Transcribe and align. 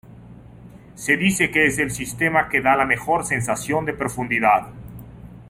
Se 0.95 1.15
dice 1.15 1.51
que 1.51 1.67
es 1.67 1.77
el 1.77 1.91
sistema 1.91 2.49
que 2.49 2.59
da 2.61 2.75
la 2.75 2.85
mejor 2.85 3.23
sensación 3.23 3.85
de 3.85 3.93
profundidad. 3.93 4.69